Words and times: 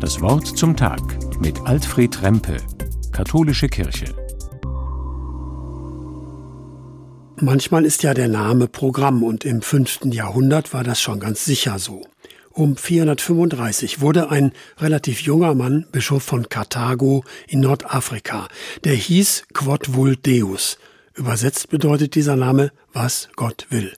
Das 0.00 0.20
Wort 0.20 0.46
zum 0.46 0.76
Tag 0.76 1.00
mit 1.40 1.60
Alfred 1.66 2.22
Rempe, 2.22 2.56
Katholische 3.12 3.68
Kirche. 3.68 4.14
Manchmal 7.40 7.84
ist 7.84 8.02
ja 8.02 8.14
der 8.14 8.28
Name 8.28 8.66
Programm 8.66 9.22
und 9.22 9.44
im 9.44 9.62
fünften 9.62 10.10
Jahrhundert 10.10 10.74
war 10.74 10.82
das 10.82 11.00
schon 11.00 11.20
ganz 11.20 11.44
sicher 11.44 11.78
so. 11.78 12.02
Um 12.50 12.76
435 12.76 14.00
wurde 14.00 14.30
ein 14.30 14.52
relativ 14.78 15.20
junger 15.20 15.54
Mann 15.54 15.86
Bischof 15.92 16.24
von 16.24 16.48
Karthago 16.48 17.22
in 17.46 17.60
Nordafrika. 17.60 18.48
Der 18.82 18.94
hieß 18.94 19.44
Quod 19.54 19.94
Vul 19.94 20.16
Deus. 20.16 20.78
Übersetzt 21.14 21.70
bedeutet 21.70 22.16
dieser 22.16 22.34
Name, 22.34 22.72
was 22.92 23.28
Gott 23.36 23.66
will. 23.70 23.92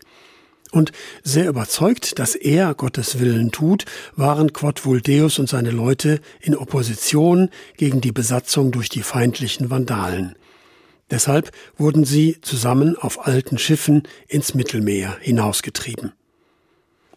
Und 0.73 0.93
sehr 1.25 1.48
überzeugt, 1.48 2.18
dass 2.18 2.34
er 2.34 2.75
Gottes 2.75 3.19
Willen 3.19 3.50
tut, 3.50 3.87
waren 4.14 4.52
Quod 4.52 4.84
Vul 4.84 5.00
Deus 5.00 5.39
und 5.39 5.48
seine 5.48 5.70
Leute 5.70 6.20
in 6.41 6.56
Opposition 6.56 7.51
gegen 7.77 8.01
die 8.01 8.12
Besatzung 8.12 8.70
durch 8.70 8.88
die 8.88 9.02
feindlichen 9.02 9.70
Vandalen. 9.70 10.37
Deshalb 11.11 11.51
wurden 11.77 12.05
sie 12.05 12.41
zusammen 12.41 12.97
auf 12.97 13.27
alten 13.27 13.59
Schiffen 13.59 14.05
ins 14.28 14.55
Mittelmeer 14.55 15.16
hinausgetrieben. 15.20 16.12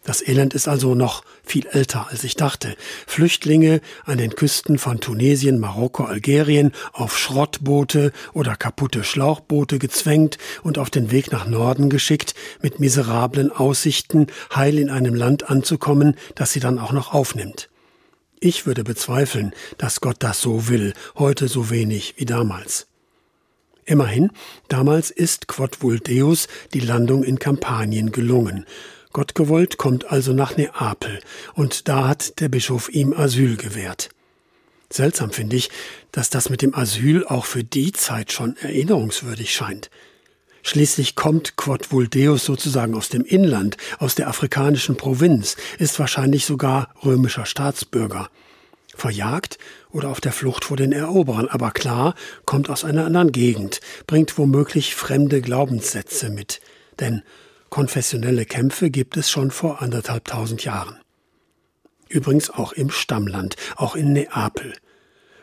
Das 0.04 0.26
Elend 0.26 0.52
ist 0.52 0.68
also 0.68 0.94
noch 0.94 1.24
viel 1.42 1.66
älter, 1.66 2.08
als 2.10 2.24
ich 2.24 2.36
dachte. 2.36 2.76
Flüchtlinge 3.06 3.80
an 4.04 4.18
den 4.18 4.34
Küsten 4.34 4.78
von 4.78 5.00
Tunesien, 5.00 5.58
Marokko, 5.58 6.04
Algerien 6.04 6.72
auf 6.92 7.18
Schrottboote 7.18 8.12
oder 8.34 8.54
kaputte 8.54 9.02
Schlauchboote 9.02 9.78
gezwängt 9.78 10.36
und 10.62 10.76
auf 10.76 10.90
den 10.90 11.10
Weg 11.10 11.32
nach 11.32 11.46
Norden 11.46 11.88
geschickt, 11.88 12.34
mit 12.60 12.80
miserablen 12.80 13.50
Aussichten, 13.50 14.26
heil 14.54 14.78
in 14.78 14.90
einem 14.90 15.14
Land 15.14 15.48
anzukommen, 15.50 16.16
das 16.34 16.52
sie 16.52 16.60
dann 16.60 16.78
auch 16.78 16.92
noch 16.92 17.14
aufnimmt. 17.14 17.70
Ich 18.40 18.66
würde 18.66 18.84
bezweifeln, 18.84 19.54
dass 19.78 20.02
Gott 20.02 20.16
das 20.18 20.42
so 20.42 20.68
will, 20.68 20.92
heute 21.18 21.48
so 21.48 21.70
wenig 21.70 22.14
wie 22.18 22.26
damals. 22.26 22.88
Immerhin, 23.86 24.30
damals 24.68 25.10
ist 25.10 25.48
Quod 25.48 25.82
Vul 25.82 25.98
Deus 25.98 26.46
die 26.74 26.80
Landung 26.80 27.24
in 27.24 27.38
Kampanien 27.38 28.12
gelungen. 28.12 28.66
Gott 29.14 29.36
gewollt 29.36 29.78
kommt 29.78 30.10
also 30.10 30.32
nach 30.32 30.56
Neapel, 30.56 31.20
und 31.54 31.88
da 31.88 32.08
hat 32.08 32.40
der 32.40 32.48
Bischof 32.48 32.88
ihm 32.88 33.14
Asyl 33.14 33.56
gewährt. 33.56 34.08
Seltsam 34.90 35.30
finde 35.30 35.54
ich, 35.54 35.70
dass 36.10 36.30
das 36.30 36.50
mit 36.50 36.62
dem 36.62 36.74
Asyl 36.74 37.24
auch 37.24 37.44
für 37.44 37.62
die 37.62 37.92
Zeit 37.92 38.32
schon 38.32 38.56
erinnerungswürdig 38.56 39.54
scheint. 39.54 39.88
Schließlich 40.64 41.14
kommt 41.14 41.54
Quod 41.54 41.92
Vul 41.92 42.08
Deus 42.08 42.44
sozusagen 42.44 42.96
aus 42.96 43.08
dem 43.08 43.24
Inland, 43.24 43.76
aus 43.98 44.16
der 44.16 44.26
afrikanischen 44.28 44.96
Provinz, 44.96 45.56
ist 45.78 46.00
wahrscheinlich 46.00 46.44
sogar 46.44 46.92
römischer 47.04 47.46
Staatsbürger 47.46 48.30
verjagt 48.96 49.58
oder 49.92 50.08
auf 50.08 50.20
der 50.20 50.32
Flucht 50.32 50.64
vor 50.64 50.76
den 50.76 50.90
Eroberern, 50.90 51.46
aber 51.46 51.70
klar, 51.70 52.16
kommt 52.46 52.68
aus 52.68 52.84
einer 52.84 53.04
anderen 53.04 53.30
Gegend, 53.30 53.80
bringt 54.08 54.36
womöglich 54.38 54.96
fremde 54.96 55.40
Glaubenssätze 55.40 56.30
mit, 56.30 56.60
denn 56.98 57.22
konfessionelle 57.74 58.44
Kämpfe 58.44 58.88
gibt 58.88 59.16
es 59.16 59.28
schon 59.28 59.50
vor 59.50 59.82
anderthalbtausend 59.82 60.62
Jahren. 60.62 60.96
Übrigens 62.08 62.48
auch 62.48 62.72
im 62.72 62.88
Stammland, 62.90 63.56
auch 63.74 63.96
in 63.96 64.12
Neapel. 64.12 64.74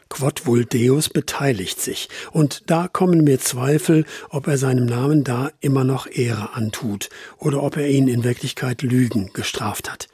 Quod 0.08 0.46
vul 0.46 0.64
Deus 0.64 1.10
beteiligt 1.10 1.82
sich, 1.82 2.08
und 2.32 2.72
da 2.72 2.88
kommen 2.88 3.26
mir 3.26 3.42
Zweifel, 3.42 4.06
ob 4.30 4.48
er 4.48 4.58
seinem 4.58 4.86
Namen 4.86 5.26
da 5.26 5.52
immer 5.60 5.84
noch 5.84 6.08
Ehre 6.08 6.54
antut 6.54 7.10
oder 7.38 7.64
ob 7.64 7.76
er 7.76 7.90
ihn 7.90 8.08
in 8.08 8.24
Wirklichkeit 8.24 8.82
Lügen 8.82 9.34
gestraft 9.34 9.92
hat 9.92 10.08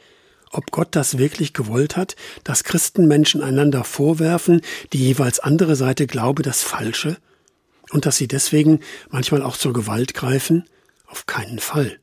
ob 0.50 0.72
Gott 0.72 0.96
das 0.96 1.18
wirklich 1.18 1.54
gewollt 1.54 1.98
hat, 1.98 2.16
dass 2.46 2.64
Christenmenschen 2.64 3.44
einander 3.44 3.84
vorwerfen, 3.84 4.62
die 4.94 5.00
jeweils 5.00 5.40
andere 5.40 5.76
Seite 5.76 6.08
glaube 6.08 6.42
das 6.42 6.64
Falsche, 6.64 7.18
und 7.92 8.08
dass 8.08 8.18
sie 8.18 8.30
deswegen 8.30 8.80
manchmal 9.10 9.44
auch 9.44 9.58
zur 9.58 9.74
Gewalt 9.74 10.14
greifen? 10.14 10.64
Auf 11.06 11.26
keinen 11.26 11.60
Fall. 11.60 12.00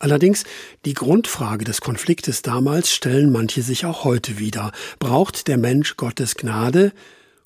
Allerdings, 0.00 0.44
die 0.86 0.94
Grundfrage 0.94 1.64
des 1.66 1.82
Konfliktes 1.82 2.40
damals 2.40 2.90
stellen 2.90 3.30
manche 3.30 3.60
sich 3.60 3.84
auch 3.84 4.02
heute 4.02 4.38
wieder. 4.38 4.72
Braucht 4.98 5.46
der 5.46 5.58
Mensch 5.58 5.98
Gottes 5.98 6.36
Gnade 6.36 6.92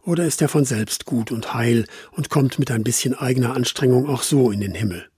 oder 0.05 0.25
ist 0.25 0.41
er 0.41 0.49
von 0.49 0.65
selbst 0.65 1.05
gut 1.05 1.33
und 1.33 1.53
heil 1.53 1.85
und 2.13 2.31
kommt 2.31 2.61
mit 2.61 2.71
ein 2.71 2.85
bisschen 2.85 3.13
eigener 3.15 3.55
Anstrengung 3.55 4.09
auch 4.09 4.23
so 4.23 4.53
in 4.53 4.61
den 4.61 4.73
Himmel? 4.73 5.09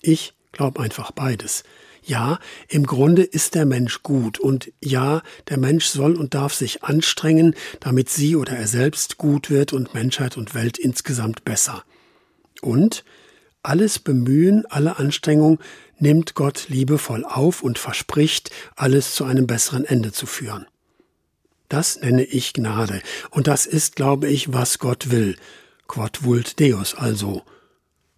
Ich 0.00 0.32
glaube 0.52 0.80
einfach 0.80 1.12
beides. 1.12 1.64
Ja, 2.02 2.38
im 2.66 2.86
Grunde 2.86 3.22
ist 3.24 3.54
der 3.54 3.66
Mensch 3.66 4.02
gut 4.02 4.40
und 4.40 4.72
ja, 4.82 5.22
der 5.50 5.58
Mensch 5.58 5.84
soll 5.84 6.16
und 6.16 6.32
darf 6.32 6.54
sich 6.54 6.82
anstrengen, 6.82 7.54
damit 7.78 8.08
sie 8.08 8.36
oder 8.36 8.56
er 8.56 8.66
selbst 8.66 9.18
gut 9.18 9.50
wird 9.50 9.74
und 9.74 9.92
Menschheit 9.92 10.38
und 10.38 10.54
Welt 10.54 10.78
insgesamt 10.78 11.44
besser. 11.44 11.84
Und 12.62 13.04
alles 13.62 13.98
Bemühen, 14.00 14.66
alle 14.66 14.98
Anstrengung 14.98 15.60
nimmt 16.02 16.34
Gott 16.34 16.66
liebevoll 16.68 17.24
auf 17.24 17.62
und 17.62 17.78
verspricht, 17.78 18.50
alles 18.76 19.14
zu 19.14 19.24
einem 19.24 19.46
besseren 19.46 19.84
Ende 19.84 20.12
zu 20.12 20.26
führen. 20.26 20.66
Das 21.68 22.00
nenne 22.00 22.24
ich 22.24 22.52
Gnade, 22.52 23.00
und 23.30 23.46
das 23.46 23.64
ist, 23.64 23.96
glaube 23.96 24.28
ich, 24.28 24.52
was 24.52 24.78
Gott 24.78 25.10
will. 25.10 25.36
Quod 25.88 26.22
vult 26.24 26.60
Deus 26.60 26.94
also. 26.94 27.42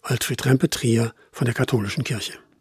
Alfred 0.02 0.44
Rempe 0.44 0.68
Trier 0.68 1.14
von 1.30 1.44
der 1.44 1.54
Katholischen 1.54 2.02
Kirche. 2.02 2.32